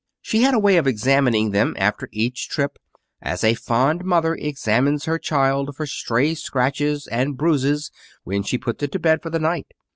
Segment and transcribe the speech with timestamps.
[0.23, 2.79] She had a way of examining them after each trip,
[3.21, 7.91] as a fond mother examines her child for stray scratches and bruises
[8.23, 9.67] when she puts it to bed for the night.